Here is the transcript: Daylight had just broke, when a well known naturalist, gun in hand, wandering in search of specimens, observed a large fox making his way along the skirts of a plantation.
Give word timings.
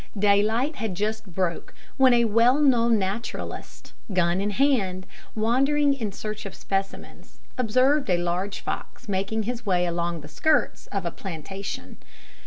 Daylight 0.17 0.77
had 0.77 0.95
just 0.95 1.27
broke, 1.27 1.75
when 1.95 2.11
a 2.11 2.25
well 2.25 2.59
known 2.59 2.97
naturalist, 2.97 3.93
gun 4.11 4.41
in 4.41 4.49
hand, 4.49 5.05
wandering 5.35 5.93
in 5.93 6.11
search 6.11 6.43
of 6.47 6.55
specimens, 6.55 7.37
observed 7.55 8.09
a 8.09 8.17
large 8.17 8.61
fox 8.61 9.07
making 9.07 9.43
his 9.43 9.63
way 9.63 9.85
along 9.85 10.21
the 10.21 10.27
skirts 10.27 10.87
of 10.87 11.05
a 11.05 11.11
plantation. 11.11 11.97